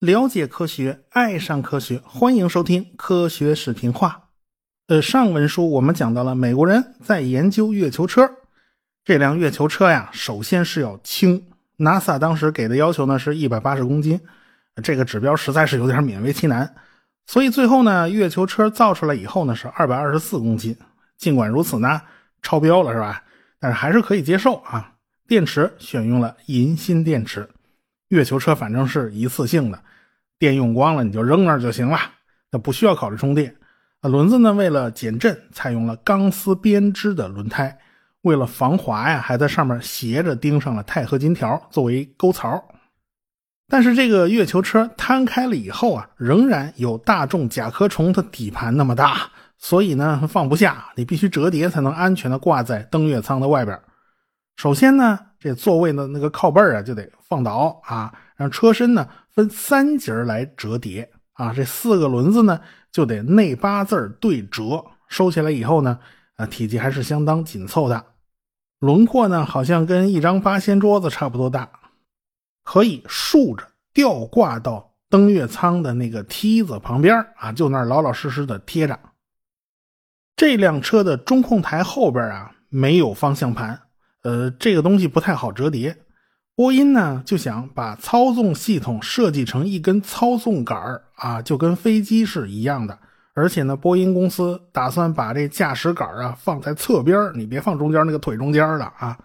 [0.00, 4.28] 了解科学，爱上科学，欢迎收听科学视频化。
[4.86, 8.30] 呃，上文书我们讲到了美国人在研究月球车，
[9.04, 11.44] 这辆月球车呀，首先是要轻。
[11.78, 14.20] NASA 当时给的要求呢是一百八十公斤，
[14.82, 16.74] 这个指标实在是有点勉为其难，
[17.26, 20.76] 所以最后呢，月球车造出来以后呢是二百二十四公斤。
[21.18, 22.00] 尽管如此呢，
[22.40, 23.22] 超标了是吧？
[23.60, 24.94] 但是还是可以接受啊。
[25.26, 27.48] 电池选用了银锌电池。
[28.08, 29.82] 月球车反正是一次性的，
[30.38, 31.98] 电用光了你就扔那儿就行了，
[32.50, 33.54] 那不需要考虑充电。
[34.00, 37.78] 啊，轮子呢，为了减震，采用了钢丝编织的轮胎，
[38.22, 42.64] 为了防滑呀，还在上面斜着钉上了钛合金条作为沟槽。
[43.68, 53.78] 但是这个月球车摊开了以后啊，仍然有大众甲壳虫的底盘那么大，所以呢放不下，你必须折叠才能安全的挂在登月舱的外边。
[54.56, 55.18] 首先呢。
[55.40, 61.52] 这座位的那个靠背啊，就得放倒啊，让车身呢分三节来折叠啊。
[61.54, 65.96] 这四个轮子呢，就得内八字对折，收起来以后呢，
[66.34, 68.04] 啊，体积还是相当紧凑的，
[68.80, 71.70] 轮廓呢，好像跟一张八仙桌子差不多大，
[72.64, 78.98] 可以竖着吊挂到登月舱的那个梯子旁边啊，就那儿老老实实的贴着。
[80.38, 83.76] 这辆车的中控台后边啊，没有方向盘。
[84.22, 85.96] 呃，这个东西不太好折叠。
[86.54, 92.96] 波音呢就想把操纵系统设计成一根操纵杆啊，就跟飞机是一样的。
[93.34, 99.18] 而且呢，波音公司打算把这驾驶杆啊放在侧边你别放中间那个腿中间了啊。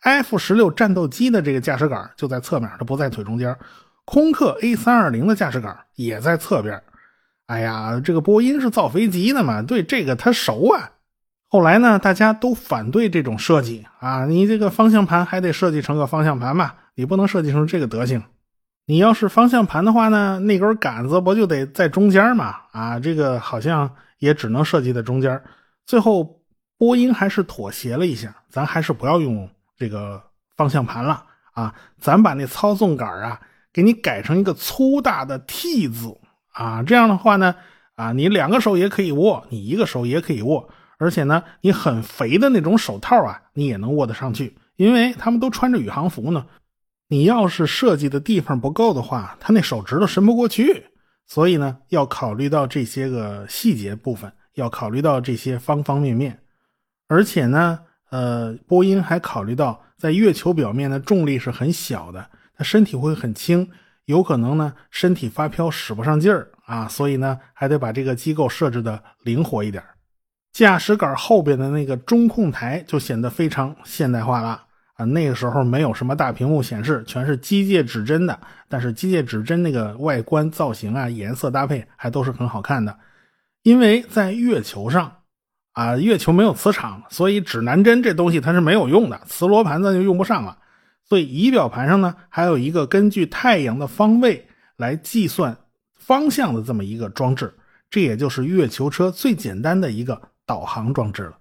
[0.00, 3.56] F 十六战斗机的这个驾驶杆就在侧面，它不在腿中间。
[4.04, 6.82] 空客 A 三二零的驾驶杆也在侧边。
[7.48, 10.92] 哎呀，这个波音是造飞机的嘛，对这个他熟啊。
[11.48, 14.26] 后来呢，大家都反对这种设计啊！
[14.26, 18.22] 你这个方向盘还得设计成个方向盘嘛，你不能设计成这个德行。
[18.84, 22.54] 你要是方向盘的话呢，那根杆子不就得在中间嘛？
[22.72, 25.42] 啊，这个好像也只能设计在中间。
[25.86, 26.42] 最后，
[26.76, 30.22] 波音还是妥协了一下，咱还是不要用这个
[30.54, 31.24] 方向盘了
[31.54, 31.74] 啊！
[31.98, 33.40] 咱把那操纵杆啊，
[33.72, 36.14] 给你改成一个粗大的 T 字
[36.58, 36.82] 啊！
[36.82, 37.54] 这样的话呢，
[37.94, 40.68] 啊，你两个手也可以握，你一个手也可以握。
[40.98, 46.44] 而且呢，你很肥的那种手套啊，你也能握得上去，因为他们都穿着宇航服呢。
[47.06, 50.86] 你要是设计的地方不够的话，他那手指头伸不过去。
[51.26, 56.40] 所以呢，要考虑到这些个细节部分，要考虑到这些方方面面。
[57.06, 57.78] 而且呢，
[58.10, 63.70] 呃，波音还考虑到在月球表面的重力是很小的，它身体会很轻，
[64.08, 66.88] 有可能呢身体发飘使不上劲儿啊。
[66.88, 69.82] 所以呢，还得把这个机构设置的灵活一点。
[70.52, 74.62] 驾驶杆后边的那个中控台就显得非常现代化了
[74.94, 75.04] 啊！
[75.04, 78.36] 那个时候没有什么大屏幕显示，全是机械指针的。
[78.68, 82.98] 但是机械指针那个外观造型啊、颜色搭配还都是很好看的。
[83.62, 85.12] 因为在月球上
[85.74, 90.58] 啊，月球没有磁场，所以指南针这东西它是没有用的，磁罗盘子就用不上了。
[91.08, 94.46] 所以仪表盘上呢，还有一个根据太阳的方位
[94.76, 95.56] 来计算
[95.94, 97.54] 方向的这么一个装置，
[97.88, 100.20] 这也就是月球车最简单的一个。
[100.48, 101.36] 导航装置了，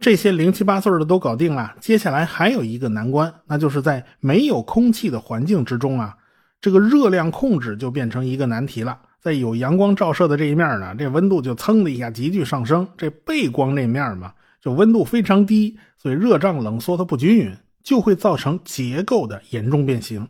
[0.00, 1.74] 这些零七八碎的都搞定了。
[1.80, 6.14] 接下来还有一个难关，那就是在没有空气的环境之中啊，
[6.60, 9.00] 这个热量控制就变成一个难题了。
[9.18, 20.26] 在有阳光照射的这一面呢，这温度就噌的一下急剧上升；这背光那面嘛，就温度非常低，所以热胀冷缩它不均匀，就会造成结构的严重变形。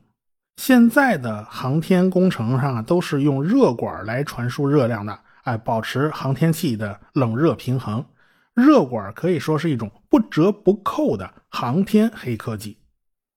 [0.57, 5.19] 现在的航天工程上啊，都是用热管来传输热量的。
[5.45, 8.05] 哎，保持航天器的冷热平衡，
[8.55, 12.79] 热管可以说是一种不折不扣的航天黑科技。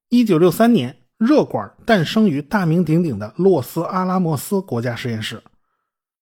[0.08, 5.42] 一九六三年，热管诞生于大名鼎鼎的洛斯阿拉莫斯国家实验室。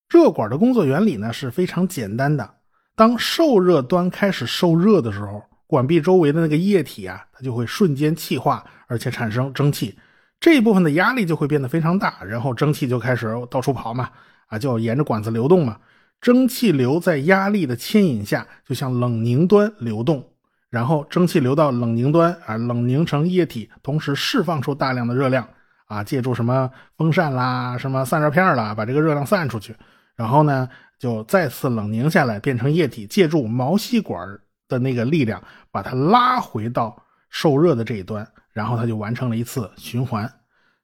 [0.08, 2.54] 热管的工作原理呢是非常简单的，
[2.96, 9.96] 当受热端开始受热的时候，管壁周围的那个液体啊，它就会瞬间气化，而且产生蒸汽，
[10.38, 14.08] 这一部分的压力就会变得非常大，然后蒸汽就开始到处跑嘛。
[14.48, 15.76] 啊，就沿着管子流动嘛。
[16.20, 20.24] 蒸汽流在压力的牵引下，就向冷凝端流动，
[20.70, 25.48] 然后蒸汽流到冷凝端啊，冷凝成液体，同时释放出大量的热量
[25.86, 29.74] 啊，借助什么风扇啦、什么散热片啦，把这个热量散出去，
[30.14, 40.30] 然后呢，就再次冷凝下来，变成液体，借助毛细管的那个力量，把它拉回到受热的这一端，然后它就完成了一次循环。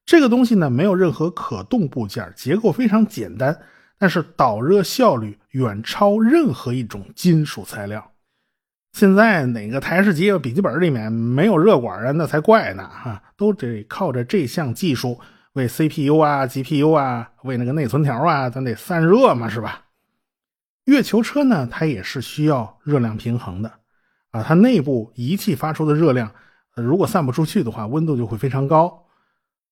[0.04, 3.56] 这个东西呢，没有任何可动部件，结构非常简单，
[3.98, 8.10] 但是导热效率远超任何一种金属材料。
[8.92, 12.10] 现在哪个台式机笔记本里面没有热管啊？
[12.10, 12.86] 那才怪呢！
[12.86, 15.18] 哈，都得靠着这项技术
[15.54, 19.81] 为 CPU 啊、GPU 啊、为那个内存条啊，咱得散热嘛，是吧？
[20.84, 23.72] 月球车呢，它也是需要热量平衡的
[24.32, 26.32] 啊，它内部仪器发出的热量，
[26.74, 29.06] 如果散不出去的话，温度就会非常高。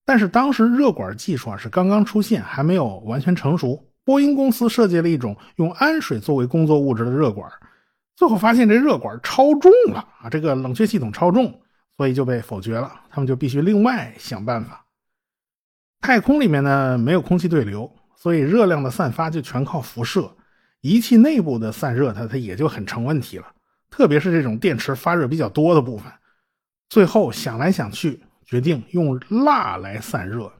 [0.05, 3.87] 但是当时热管技术啊是刚刚出现，还没有完全成熟。
[4.05, 7.51] 波音公司设计了一种用氨水作为工作物质的热管。
[8.17, 11.61] 最后发现这热管超重了啊，这个冷却系统超重，
[11.97, 12.93] 所以就被否决了。
[13.11, 14.85] 他们就必须另外想办法。
[16.01, 20.31] 太空里面呢没有空气对流，所以热量的散发就全靠辐射。
[20.81, 23.47] 仪器内部的散热，它它也就很成问题了。
[23.91, 26.11] 特别是这种电池发热比较多的部分。
[26.89, 30.53] 最后想来想去，决定用蜡来散热。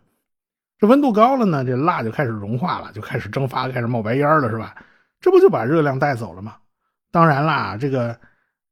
[0.79, 4.75] 这温度高了呢，这蜡就开始融化了，就开始蒸发，开始冒白烟了，是吧？
[5.21, 6.57] 这不就把热量带走了吗？
[7.11, 8.19] 当然啦，这个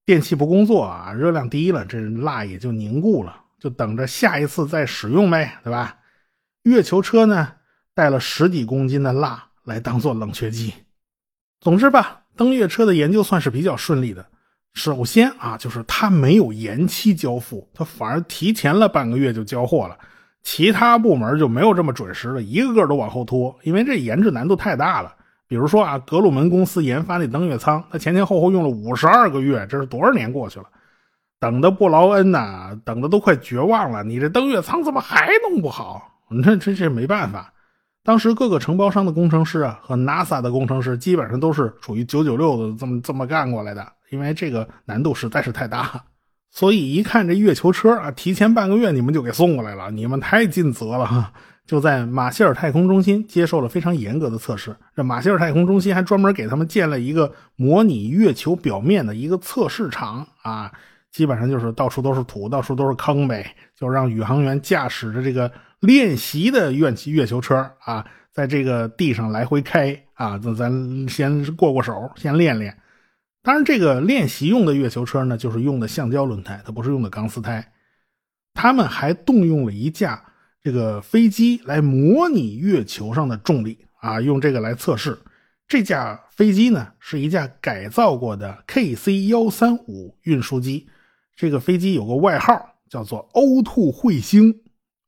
[0.04, 5.98] 电器不工作啊，热量低了，这蜡也就凝固了，就等着下一次再使用呗，对吧？
[6.62, 7.54] 月球车呢，
[7.94, 10.72] 带了十几公斤的蜡来当做冷却剂。
[11.60, 14.24] 总之吧，登月车的研究算是比较顺利的。
[14.74, 19.98] 首先啊，就是它没有延期交付，它反而提前了半个月就交货了。
[20.44, 25.12] 其他部门就没有这么准时了，一个个都往后拖，因为这研制难度太大了。
[25.48, 30.66] 比如说啊，格鲁门公司研发那登月舱，它前前后后用了五十二个月，这是多少年过去了？
[31.40, 34.04] 等的布劳恩呐，等的都快绝望了。
[34.04, 36.20] 你这登月舱怎么还弄不好？
[36.30, 37.52] 那这这没办法。
[38.04, 46.02] 当时各个承包商的工程师啊，和 NASA 的工程师基本上都是属于九九六的这么这么干过来的，因为这个难度实在是太大。
[46.50, 51.32] 所以一看这月球车啊，提前半个月你们就给送过来了，你们太尽责了哈。
[51.66, 54.74] 就在马歇尔太空中心接受了非常严格的测试。
[54.96, 60.72] 这马歇尔太空中心还专门给他们建了一个模拟月球表面的一个测试场啊，
[61.12, 72.76] 基本上就是到处都是土，到处都是坑呗，就让宇航员驾驶着这个练习的月月球车啊，在这个地上来回开啊，咱咱先过过手，先练练。
[73.42, 77.72] 当然，这个练习用的月球车呢，就是用的橡胶轮胎，它不是用的钢丝胎。
[78.54, 80.22] 他们还动用了一架。
[80.60, 85.16] 这个飞机来模拟月球上的重力啊，用这个来测试。
[85.68, 90.88] 这架飞机呢是一架改造过的 KC 幺三五运输机。
[91.36, 94.52] 这个飞机有个外号叫做呕吐彗星”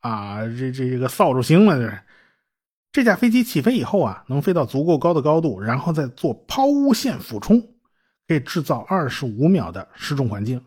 [0.00, 1.99] 啊，这这这个扫帚星了，这是。
[2.93, 7.61] 这架飞机起飞以后啊，能飞到足够高的高度，然后再做抛物线俯冲，
[8.26, 10.61] 可以制造二十五秒的失重环境。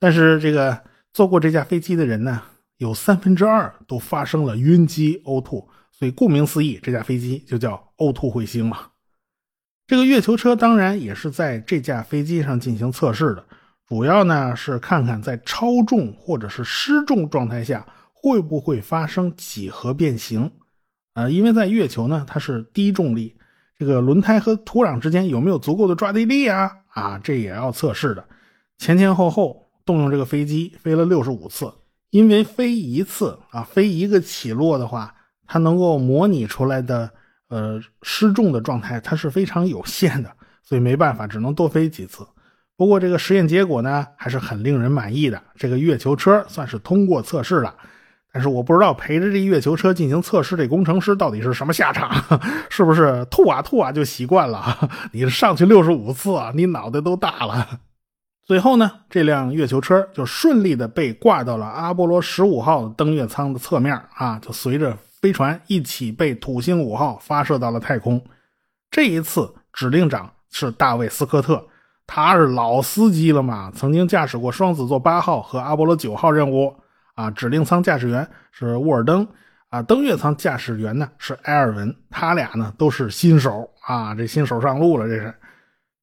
[0.00, 0.82] 但是这个
[1.12, 2.42] 坐过这架飞机的人呢？
[2.78, 8.78] 有三分之二都发生了晕机呕吐，所以顾名思义，这架飞机就叫“呕吐彗星”嘛。
[9.88, 13.44] 这个月球车当然也是在这架飞机上进行测试的，
[13.88, 17.84] 主要呢是看看在超重或者是失重状态下
[18.20, 20.50] 会不会发生几何变形。
[21.14, 23.36] 呃，因为在月球呢，它是低重力，
[23.78, 26.70] 这个轮胎和土壤之间有没有足够的抓地力啊？
[26.88, 28.24] 啊，这也要测试的。
[28.78, 31.72] 前前后后动用这个飞机飞了六十五次。
[32.10, 35.14] 因为飞一次啊，飞一个起落的话，
[35.46, 37.10] 它能够模拟出来的
[37.48, 40.32] 呃失重的状态，它是非常有限的，
[40.62, 42.26] 所以没办法，只能多飞几次。
[42.78, 45.42] 不过这个实验结果呢，还是很令人满意的。
[45.54, 47.74] 这个月球车算是通过测试了，
[48.38, 52.08] 但是我不知道陪着这月球车进行测试这工程师到底是什么下场，
[52.70, 54.88] 是不是吐啊吐啊就习惯了？
[55.10, 57.80] 你上去六十五次啊，你脑袋都大了。
[58.46, 68.24] 最后呢，这辆月球车就顺利的被挂到了阿波罗十五号登月舱的侧面啊，就随着飞船一起被土星五号发射到了太空。
[68.88, 71.66] 这一次指令长是大卫斯科特，
[72.06, 76.72] 他是老司机了嘛，曾经驾驶过双子座八号和阿波罗九号任务
[77.18, 77.30] 啊。
[77.32, 79.26] 指令舱驾驶员是沃尔登
[79.70, 85.34] 啊，登月舱驾驶员呢是埃尔文，他俩呢都是新手啊，这新手上路了，这是。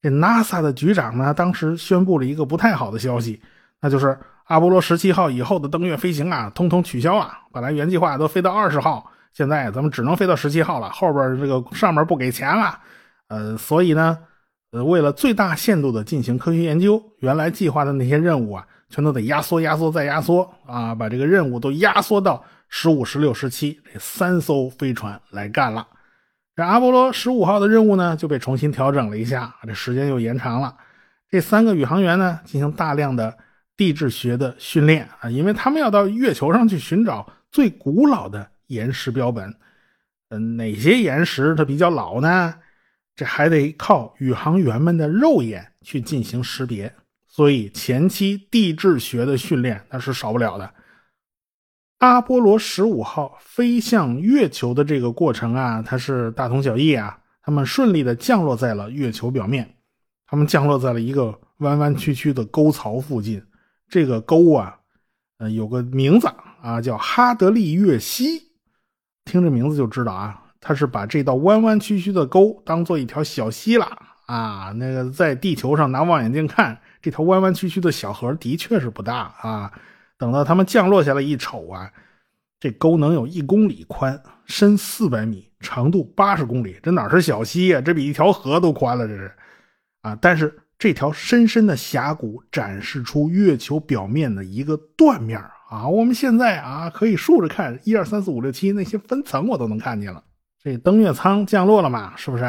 [0.02, 3.40] 这 NASA 的局长呢，当时宣布了一个不太好的消息，
[3.80, 7.32] 那就是阿波罗十七号以后的登月飞行啊，通通取消了。
[7.50, 12.78] 本来原计划都飞到二十号，现在咱们只能飞到十七号了，后边这个上面不给钱了。
[13.28, 14.16] 呃，所以呢，
[14.70, 25.86] 呃，为了最大限度的进行科学研究，原来计划的那些任务啊，全都得压缩、压缩再压缩啊，把这个任务都压缩到十五、十六、十七这三艘飞船来干了。
[26.54, 30.76] 这阿波罗十五号的任务呢，就被重新调整了一下，这时间又延长了。
[31.28, 33.36] 这三个宇航员呢，进行大量的
[33.76, 39.54] 地质学的训练啊，因为他们要到月球上去寻找最古老的岩石标本。
[40.30, 42.54] 嗯，哪些岩石它比较老呢？
[43.14, 46.94] 这还得靠宇航员们的肉眼去进行识别。
[47.36, 50.72] 所以前期地质学的训练那是少不了的。
[51.98, 57.18] 阿波罗十五号飞向月球的这个过程啊，它是大同小异啊。
[57.42, 59.76] 他们顺利的降落在了月球表面，
[60.26, 63.44] 他们降落在了一个弯弯曲曲的沟槽附近。
[63.86, 64.78] 这个沟啊，
[65.36, 66.26] 呃，有个名字
[66.62, 68.50] 啊，叫哈德利月溪。
[69.26, 73.84] 听这名字就知道啊，他是把这道弯弯曲曲的沟当做一条小溪了
[74.26, 74.72] 啊。
[74.76, 79.72] 那个在地球上拿望远镜看，这条弯弯曲曲的小河的确是不大啊。
[80.18, 81.90] 等到他们降落下来一瞅啊，
[82.58, 87.80] 这沟能有一公里宽，深四百米，长度八十公里，这哪是小溪呀？
[87.80, 89.30] 这比一条河都宽了，这是
[90.00, 90.16] 啊！
[90.20, 95.86] 但是这条深深的峡谷展示出月球表面的一个断面啊！
[95.86, 100.24] 我们现在啊可以竖着看，一二三四五六七那些分层我都能看见了。
[100.62, 102.14] 这登月舱降落了嘛？
[102.16, 102.44] 是不是？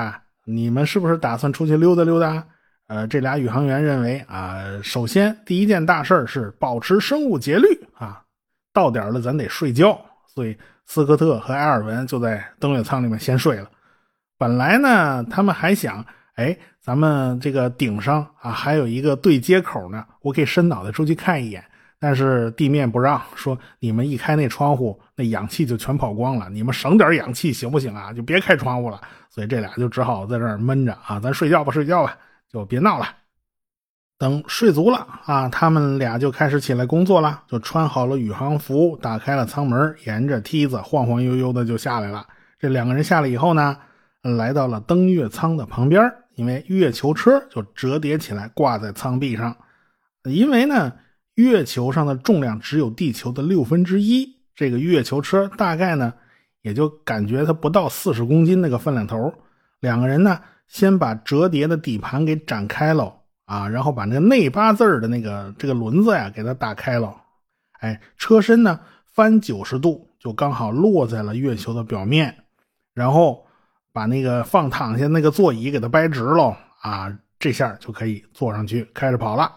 [0.50, 2.42] 你们是不是打算出去溜达溜达？
[2.88, 8.24] 呃，这俩宇航员认为啊，首先第一件大事是保持生物节律啊，
[8.72, 10.00] 到点了咱得睡觉，
[10.34, 13.70] 所以斯科特和埃尔文就在登月舱里面先睡了。
[14.38, 21.62] 本来呢，他们还想，哎，咱们这个顶上啊还有一个对接口呢，我可以伸脑袋出去看一眼。
[22.00, 28.13] 但是地面不让，说你们一开那窗户，那氧气就全跑光了，你们省点氧气行不行啊？
[28.13, 29.01] 就别开窗户了。
[29.30, 32.18] 所以这俩就只好在这儿闷着啊，咱睡觉吧，睡觉吧。
[32.50, 33.06] 就别闹了，
[34.18, 42.25] 等睡足了啊，他们俩就开始起来工作了，就穿好了宇航服，打开了舱门，沿着梯子晃晃悠悠的就下来了。
[42.58, 43.77] 这两个人下来以后呢，
[44.22, 49.56] 来到了登月舱的旁边，因为月球车就折叠起来挂在舱壁上。
[50.24, 50.94] 因为呢，
[51.38, 56.13] 月球上的重量只有地球的六分之一，这个月球车大概呢，
[56.62, 59.34] 也就感觉它不到四十公斤那个分量头。
[59.79, 60.39] 两个人呢。
[60.67, 67.15] 先把折叠的底盘给展开了啊，然后把那个内八字的那个这个轮子呀给它打开了，
[67.79, 68.77] 哎，车身呢
[69.13, 72.44] 翻九十度，就刚好落在了月球的表面，
[72.94, 73.48] 然后
[73.94, 79.50] 把那个放躺下那个座椅给它掰直喽啊，这下就可以坐上去开着跑了。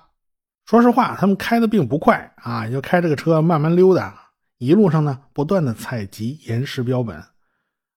[0.71, 4.15] 说实话，他们开的并不快啊，就开这个车慢慢溜达，
[4.59, 7.21] 一路上呢不断的采集岩石标本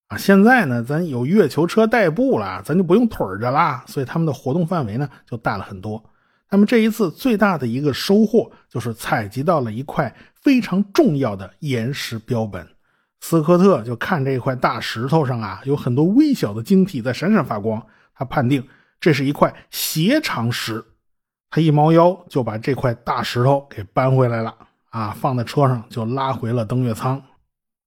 [0.08, 0.18] 啊。
[0.18, 6.04] 现在呢，咱有月球车代步了，咱就不用腿着了，所以他们的活动范围呢就大了很多。
[6.50, 10.12] 那么这一次最大的一个收获就是采集到了一块
[10.42, 12.68] 非常重要的岩石标本。
[13.22, 18.68] 斯科特就看这块大石头上啊有很多微小的晶体在闪闪发光，他判定
[19.00, 20.84] 这是一块斜长石。
[21.56, 24.56] 他一猫腰就把这块大石头给搬回来了，
[24.90, 27.22] 啊，放在车上就拉回了登月舱。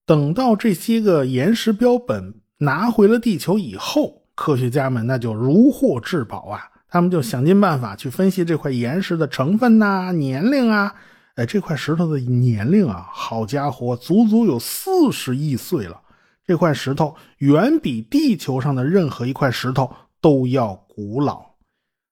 [0.07, 6.63] 等到这些个岩石标本拿回了地球以后，科学家们那就如获至宝啊！
[6.89, 10.95] 他们就想尽办法去分析这块岩石的成分呐、年龄啊。
[11.35, 16.01] 哎，这块石头的年龄啊，好家伙，足足有四十亿岁了！
[16.47, 21.45] 这块石头远比地球上的任何一块石头都要古老。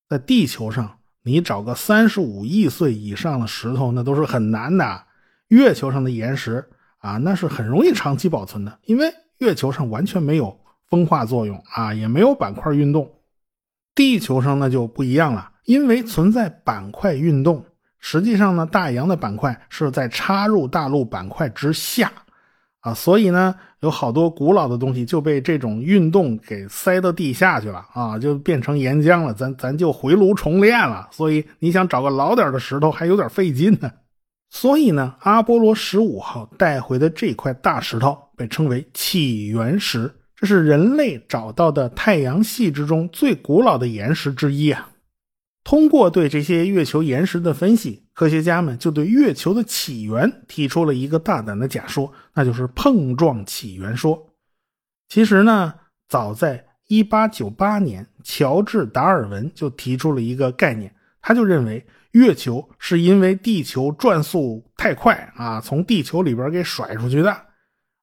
[0.09, 5.03] 在地球上，你找个三十五亿岁以上的石头，那都是很难的。
[5.49, 6.65] 月球上的岩石。
[6.99, 13.07] 啊，那是很容易长期保存的，因为月球上完全没有风化作用啊，也没有板块运动。
[13.95, 17.63] 地球上那就不一样了，因为存在板块运动。
[17.99, 22.11] 实际上呢，大洋的板块是在插入大陆板块之下
[22.85, 31.09] 啊，所以呢，有好多古老的东西就被这种运动给塞到地下去了啊，就变成岩浆了，咱咱就回炉重炼了。
[31.11, 33.91] 所以你想找个老点的石头还有点费劲呢。
[34.51, 44.91] 所以呢，阿波罗十五号带回的这块大石头被称为起源石，这是人类找到的太阳系之中最古老的岩石之一啊。
[45.65, 54.27] 通过对这些月球岩石的分析，科学家们就对月球的起源提出了一个大胆的假说，那就是碰撞起源说。
[55.09, 55.75] 其实呢，
[56.09, 61.85] 早在1898年，乔治·达尔文就提出了一个概念，他就认为。
[62.15, 67.37] 月球是因为地球转速太快啊，从地球里边给甩出去的，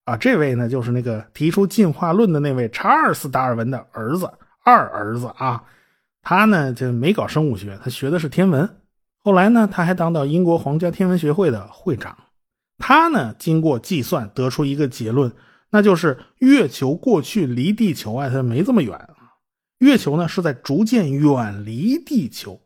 [0.04, 4.30] 啊，这位呢就是那个提出进化论的那位查尔斯·达尔文的儿子，
[4.66, 5.64] 二儿子啊，
[6.22, 8.70] 他呢就没搞生物学，他学的是天文，
[9.24, 12.18] 后来呢他还当到英国皇家天文学会的会长，
[12.78, 15.32] 他呢经过计算得出一个结论，
[15.70, 19.10] 那就是月球过去离地球啊它没这么远，
[19.80, 22.60] 月球呢是在逐渐远离地球。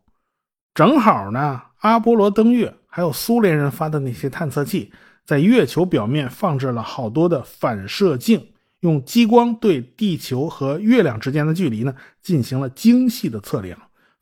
[0.73, 4.91] 正好呢，阿波罗登月，还有苏联人发的那些探测器，
[5.25, 13.77] 在月球表面放置了好多的反射镜，用激光对地球和月亮之间的距离呢进行了精细的测量，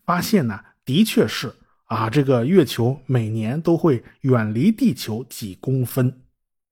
[0.06, 1.54] 发现呢，的确是
[1.93, 6.21] 啊，这个月球每年都会远离地球几公分。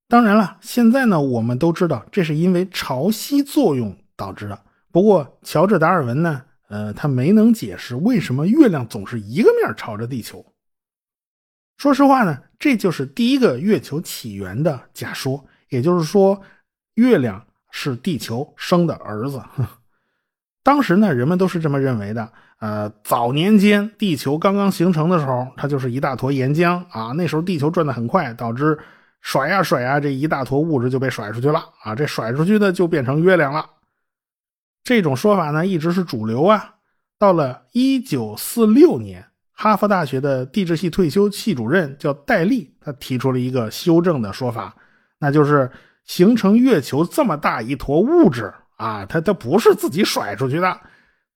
[0.07, 4.59] 当然了，现在呢，我们都知道这是因为潮汐作用导致的。
[4.91, 10.45] 不过，乔治·达尔文呢，呃，他没能解释为什么月亮总是一个面朝着地球。
[11.77, 16.41] 说实话呢，这就是第一个月球起源的假说，也就是说，
[16.95, 19.41] 月亮是地球生的儿子。
[20.63, 22.33] 当时呢，人们都是这么认为的。
[22.61, 27.11] 呃，早年间地球刚刚形成的时候，它就是一大坨岩浆啊。
[27.17, 28.79] 那时候地球转得很快，导致。
[29.23, 31.93] 甩呀甩呀，这一大坨物质就被甩出去了啊！
[31.93, 33.63] 这甩出去的就变成月亮了。
[34.83, 36.77] 这种说法呢，一直是主流啊。
[37.19, 44.75] 到了一九四六年，哈佛大学的地质系退休系主任叫戴利，他提出了一个修正的说法，
[45.19, 45.69] 那就是
[46.03, 50.81] 形成月球这么大一坨物质啊，它它不是自己甩出去的，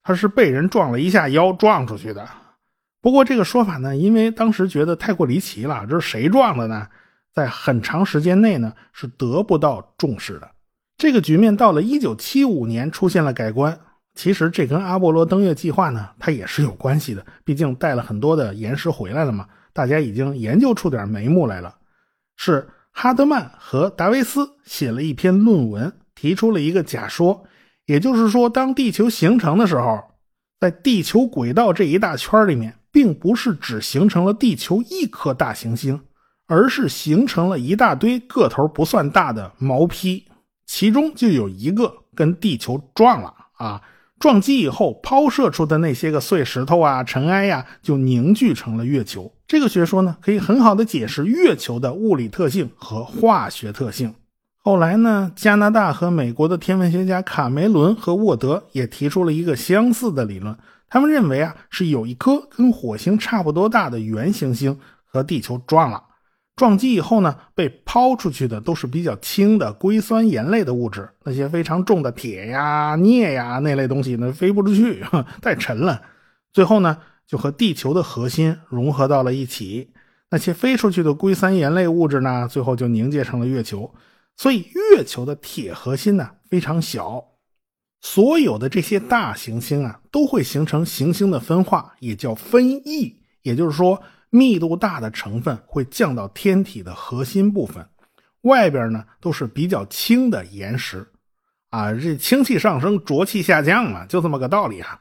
[0.05, 2.29] 他是被人撞了一下腰撞出去的。
[3.01, 6.87] 不过这个说法呢，因为当时觉得太过离奇了，这是谁撞的呢？
[7.33, 10.49] 在很长时间内呢，是得不到重视的。
[10.95, 13.77] 这个局面到了一九七五年出现了改观。
[14.13, 17.25] 其实这跟阿波罗登月计划呢，它也是有关系的。
[17.43, 21.75] 毕竟带了很多的岩石回来了嘛，大家已经研究出点眉目来了。
[22.37, 27.43] 是哈德曼和达维斯写了一篇论文，提出了一个假说，
[27.85, 29.99] 也就是说，当地球形成的时候，
[30.59, 36.01] 在地球轨道这一大圈里面，并不是只形成了地球一颗大行星。
[36.47, 40.27] 而是形成了一大堆个头不算大的毛坯，
[40.67, 43.81] 其中就有一个跟地球撞了啊！
[44.19, 49.33] 撞击以后抛射出的那些个碎石头啊、尘埃呀，就凝聚成了月球。
[49.47, 54.13] 这个学说呢，可以很好的解释月球的物理特性和化学特性。
[54.67, 60.57] 后来呢，加拿大和美国的天文学家卡梅伦和沃德也提出了一个相似的理论，
[60.89, 66.01] 他们认为啊，是有一颗跟火星差不多大的圆行星和地球撞了。
[66.55, 75.05] 撞击以后呢，被抛出去的都是比较轻的硅酸盐类的物质，那些非常重的铁呀、镍呀那类东西呢，飞不出去，
[75.43, 76.01] 太沉了。
[76.51, 79.91] 最后呢，就和地球的核心融合到了一起。
[80.31, 83.93] 那些飞出去的硅酸盐类物质呢，最后就凝结成了月球。
[84.37, 87.23] 所以，月球的铁核心呢非常小。
[88.01, 93.21] 所有的这些大行星啊，都会形成行星的分化，也叫分异。
[93.41, 94.01] 也就是说。
[94.31, 97.87] 密度大的成分会降到天体的核心部分，
[98.41, 101.07] 外边呢都是比较轻的岩石，
[101.69, 104.99] 啊，这氢气上升，浊气下降嘛，就这么个道理哈。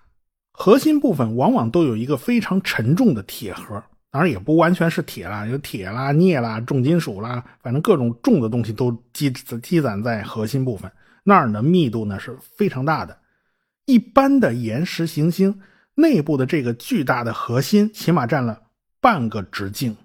[0.52, 3.82] 核心部分往往都有一个非常沉重的铁核，
[4.14, 9.28] 当然也不完全是铁啦，有铁啦、镍啦、重金属啦，反正各种重的东西都积
[9.60, 10.88] 积攒在核心部分
[11.24, 13.18] 那儿的，密度呢是非常大的。
[13.86, 15.60] 一般的岩石行星
[15.96, 18.60] 内部的这个巨大的核心，起码占了。
[19.00, 19.96] 半个直径，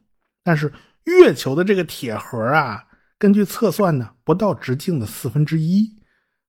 [0.43, 0.73] 但是
[1.05, 2.83] 月球的这个铁盒啊，
[3.19, 5.95] 根据测算呢，不到直径的四分之一，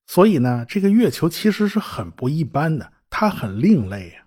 [0.06, 4.26] 所以呢，这个月球其实是很不一般的，它很另类啊。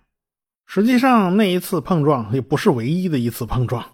[0.66, 3.84] 实际上，那一次碰撞也不是唯一的一次碰撞。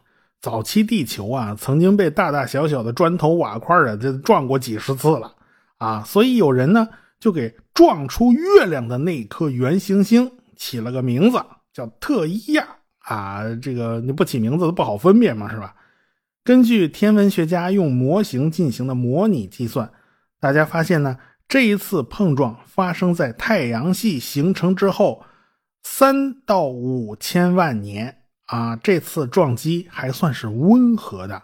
[0.41, 5.35] 早期地球啊，曾经被大大小小的砖头瓦块啊，这撞过几十次了
[5.79, 12.67] 啊，所以有人呢，就给撞出月亮的那颗圆行星起了个名字，叫特伊亚。
[13.01, 15.75] 啊，这个你不起名字都不好分辨嘛，是吧？
[16.45, 19.91] 根据天文学家用模型进行的模拟计算，
[20.39, 25.25] 大家发现呢，这一次碰撞发生在太阳系形成之后
[25.83, 28.17] 三到五千万年
[28.47, 28.77] 啊。
[28.77, 31.43] 这次撞击还算是温和的，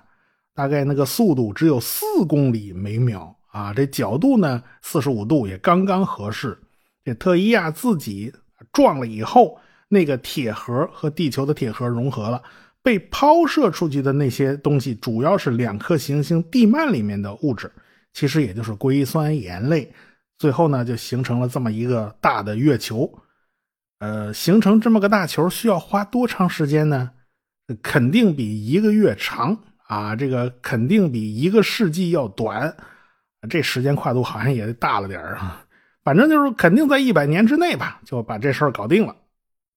[0.55, 3.73] 大概那个速度只有四公里每秒啊。
[3.75, 6.59] 这角度呢，四十五度也刚刚合适。
[7.05, 8.33] 这特伊亚自己
[8.73, 9.59] 撞了以后。
[9.89, 12.43] 那个铁盒和地球的铁盒融合了，
[12.83, 17.71] 被抛射出去的那些东西主要是两颗行星地幔里面的物质，
[18.13, 19.89] 其实也就是硅酸盐类。
[20.39, 23.09] 最后呢，就形成了这么一个大的月球。
[23.99, 27.11] 呃，形成这么个大球需要花多长时间呢？
[27.83, 32.77] 肯定比一个月长啊，这个肯定比一个世纪要短。
[33.49, 35.65] 这时间跨度好像也大了点啊，
[36.05, 39.15] 反正就是肯定在一百年之内吧，就把这事儿搞定了。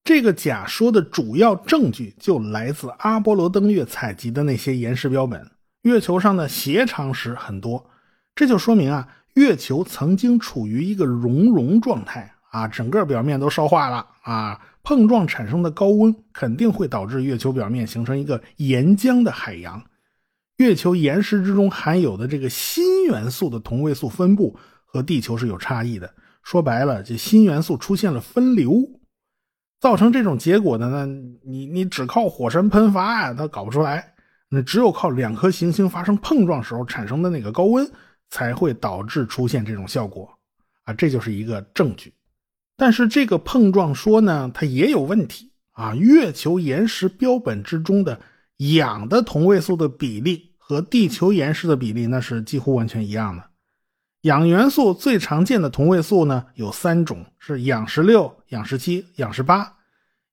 [0.02, 5.48] 这个假说的主要证据就来自阿波罗登月采集的那些岩石标本。
[5.82, 7.90] 月球上的斜长石很多，
[8.34, 14.60] 这就说明啊，月球曾经处于一个熔融状态啊，整个表面都烧化了啊。
[14.82, 19.82] 碰撞产生的高温肯定会导致月球表面形成一个岩浆的海洋。
[20.56, 26.12] 月球岩石之中含有的这个锌元素的同位素分布和地球是有差异的。
[26.42, 28.82] 说白了，这锌元素出现了分流。
[29.80, 31.06] 造成这种结果的呢，
[31.44, 34.14] 你你只靠火山喷发呀，它搞不出来。
[34.48, 37.88] 那只有靠两颗行星发生碰撞时候产生的那个高温，
[38.30, 40.28] 才会导致出现这种效果
[40.84, 42.12] 啊，这就是一个证据。
[42.80, 45.94] 但是这个碰撞说呢，它也有问题啊。
[45.94, 48.18] 月球岩石标本之中的
[48.56, 53.44] 氧的同位素的比例和地球岩石的比例那是几乎完全一样的。
[54.22, 59.70] 氧元素最常见的同位素呢有三种，是氧十六、氧十七、氧十八。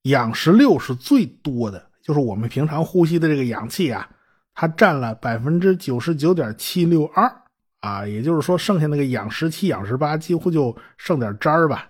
[0.04, 1.86] 氧十六是最多的。
[2.02, 4.10] 就是我们平常呼吸的这个氧气啊，
[4.54, 7.30] 它占了百分之九十九点七六二
[7.82, 11.90] 啊，也就是说，剩下那个氧十七、氧十八几乎就剩点渣儿吧。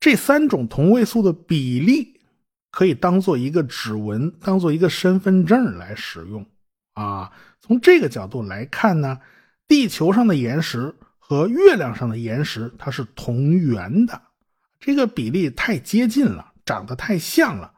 [0.00, 2.20] 这三种同位素的比例
[2.72, 6.44] 可以当做一个指纹，当做一个身份证来使用
[6.94, 7.30] 啊。
[7.60, 9.20] 从这个角度来看呢，
[9.68, 14.20] 地球上的岩石和月亮上的岩石它是同源的，
[14.80, 17.72] 这个比例太接近了，长得太像了，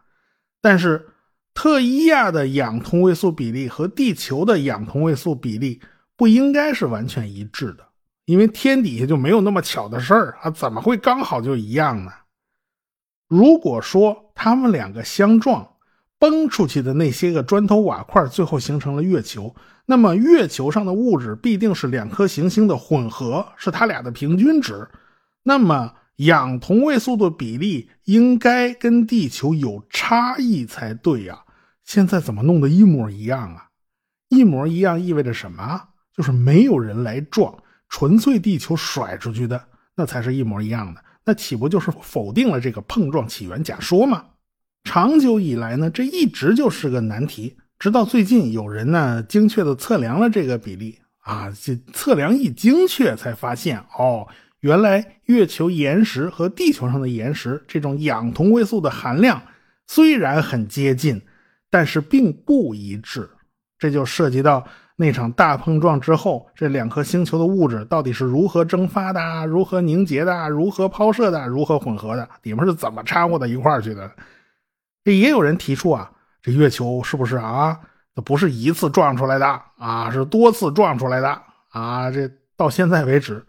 [0.63, 1.09] 但是。
[1.55, 5.83] 特伊亚的氧同位素比例和地球的氧同位素比例
[6.17, 7.87] 不应该是完全一致的，
[8.25, 12.13] 因为天底下就没有那么巧的事儿啊，怎么会刚好就一样呢？
[13.29, 15.77] 如果说它们两个相撞，
[16.19, 19.55] 崩出去的那些个砖头瓦块最后形成了月球，
[19.87, 24.89] 那么月球上的物质必定是两颗行星的混合，是它俩的平均值。
[25.43, 25.95] 那么。
[26.17, 31.43] 氧同位素的比例应该跟地球有差异才对呀，
[31.85, 33.69] 现在怎么弄得一模一样啊？
[34.29, 35.89] 一模一样意味着什么？
[36.15, 37.53] 就是没有人来撞，
[37.93, 39.63] 纯粹地球甩出去的，
[39.95, 41.05] 那才是一模一样的。
[41.27, 44.25] 那岂不就是否定了这个碰撞起源假说吗？
[44.83, 54.27] 长久以来呢，这一直就是个难题，直到最近有人呢精确的测量了这个比例啊，这测量一精确才发现哦。
[54.61, 59.43] 原来月球岩石和地球上的岩石这种氧同位素的含量
[59.87, 61.21] 虽然很接近，
[61.69, 63.29] 但是并不一致。
[63.79, 64.65] 这就涉及到
[64.97, 74.11] 那场大碰撞之后，这两颗星球的物质到底是如何蒸发的、如何凝结的、如何抛射的、如何混合的，里面是怎么掺和到一块儿去的？
[75.05, 76.11] 这也有人提出啊，
[76.43, 77.81] 这月球是不是啊？
[78.25, 82.11] 不是一次撞出来的啊，是多次撞出来的啊？
[82.11, 83.45] 这到现在为止。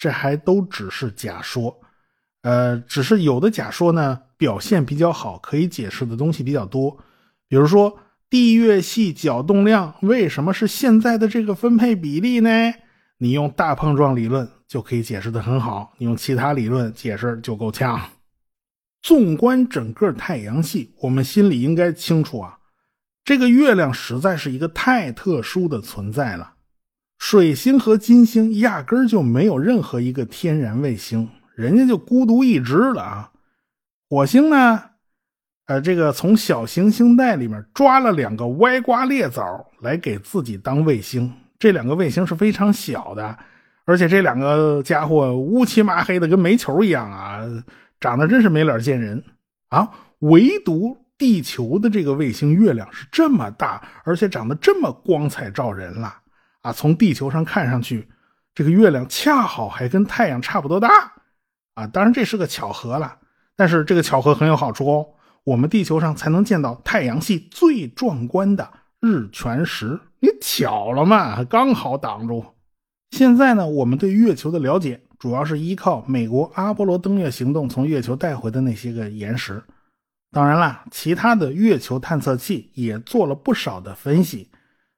[0.00, 1.76] 这还都只是假说，
[2.42, 6.96] 呃，只是有的假说呢表现比较好，可以解释的东西比较多。
[7.48, 7.98] 比如说
[8.30, 12.50] 地月系角动量为什么是现在的这个分配比例呢？
[13.18, 18.00] 你用大碰撞理论就可以解释的很好，你用其他理论解释就够呛。
[19.00, 22.58] 纵观整个太阳系，我们心里应该清楚啊，
[23.24, 26.54] 这个月亮实在是一个太特殊的存在了。
[27.18, 33.32] 水星和金星压根儿就没有任何一个天然卫星，人家就孤独一只了啊。
[34.08, 34.82] 火星呢，
[35.68, 43.38] 呃，这个从小行星带里面抓了两个歪瓜裂枣来给自己当卫星，这两个卫星是非常小的，
[43.84, 47.42] 而且这两个家伙乌漆麻黑的跟煤球一样啊，
[48.00, 49.22] 长得真是没脸见人
[49.68, 49.90] 啊。
[50.20, 56.14] 唯独地球的这个卫星月亮是这么大，而且长得这么光彩照人了。
[56.62, 58.08] 啊，从地球上看上去，
[58.54, 60.88] 这个月亮恰好还跟太阳差不多大，
[61.74, 63.18] 啊，当然这是个巧合了，
[63.54, 65.06] 但是这个巧合很有好处哦，
[65.48, 72.44] 我们地球上才能见到太阳系最壮观的日全食，你巧了嘛，刚好挡住。
[73.12, 79.62] 现在呢，我们对月球的了解主要是依靠美国阿波罗登月行动从月球带回的那些个岩石，
[80.32, 84.50] 当然啦，其他的月球探测器也做了不少的分析。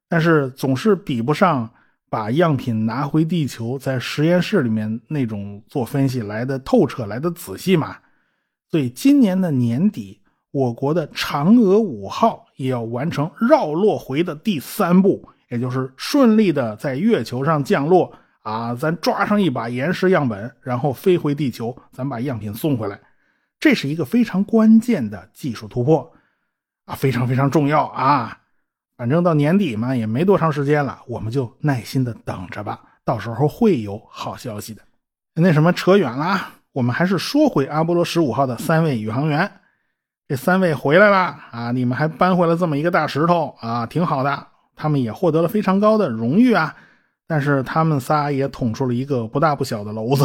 [0.09, 1.71] 但是总是比不上
[2.09, 7.99] 把样品拿回地球，在实验室里面那种做分析来的透彻、来的仔细嘛。
[8.69, 10.21] 所以今年的年底，
[10.53, 22.99] 我国的嫦娥五号也要完成绕落回的第三步，也就是顺利的在月球上降落啊，咱抓上一把岩石样本，然后飞回地球，咱把样品送回来。
[23.61, 26.11] 这是一个非常关键的技术突破
[26.87, 28.39] 啊，非常非常重要啊。
[28.97, 34.83] 反正到年底嘛，也没多长时间了，我们就耐心的等着吧，到时候会有好消息的。
[35.35, 39.51] 那什么，扯远了，我们还是说回阿波罗十五号的三位宇航员，
[40.31, 46.73] 这三位回来了啊，你们还搬回来这么一个大石头啊，挺好的，他们也获得了非常高的荣誉啊。
[47.27, 50.25] 但是他们仨也捅出了一个不大不小的篓子，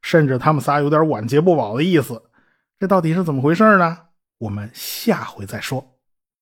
[0.00, 2.22] 甚至他们仨有点晚节不保的意思，
[2.78, 3.98] 这到底是怎么回事呢？
[4.38, 5.84] 我们下回再说。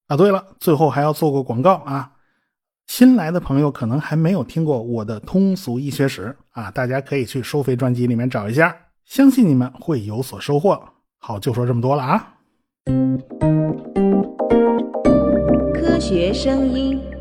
[0.06, 2.12] 啊，对了，最后还要做个广告啊！
[2.86, 10.80] 新来的朋友可能还没有听过我的通俗医学史啊，大家可以去收费专辑里面找一下，相信你们会有所收获。
[11.18, 12.34] 好，就说这么多了啊。
[15.74, 17.19] 科学声音。